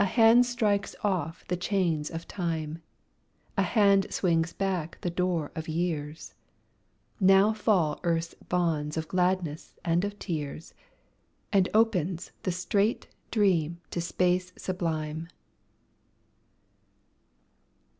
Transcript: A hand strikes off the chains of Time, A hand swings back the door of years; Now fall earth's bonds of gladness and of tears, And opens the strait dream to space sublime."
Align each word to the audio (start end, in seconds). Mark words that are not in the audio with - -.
A 0.01 0.05
hand 0.05 0.47
strikes 0.47 0.95
off 1.03 1.45
the 1.47 1.55
chains 1.55 2.09
of 2.09 2.27
Time, 2.27 2.81
A 3.55 3.61
hand 3.61 4.11
swings 4.11 4.51
back 4.51 4.97
the 5.01 5.11
door 5.11 5.51
of 5.55 5.67
years; 5.67 6.33
Now 7.19 7.53
fall 7.53 7.99
earth's 8.01 8.33
bonds 8.49 8.97
of 8.97 9.07
gladness 9.07 9.75
and 9.85 10.03
of 10.03 10.17
tears, 10.17 10.73
And 11.53 11.69
opens 11.75 12.31
the 12.41 12.51
strait 12.51 13.09
dream 13.29 13.79
to 13.91 14.01
space 14.01 14.51
sublime." 14.57 15.27